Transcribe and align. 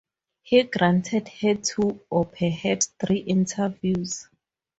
He 0.41 0.63
granted 0.63 1.27
her 1.27 1.53
two 1.53 2.01
or, 2.09 2.25
perhaps, 2.25 2.87
three 2.87 3.19
interviews. 3.19 4.27